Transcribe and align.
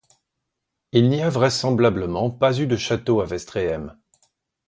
Il 0.93 1.09
n’y 1.09 1.21
a 1.21 1.29
vraisemblablement 1.29 2.31
pas 2.31 2.57
eu 2.59 2.65
de 2.65 2.75
château 2.75 3.21
à 3.21 3.25
Westrehem. 3.27 3.95